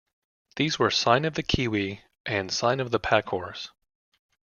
[0.55, 3.69] These were Sign of the Kiwi, and Sign of the Packhorse.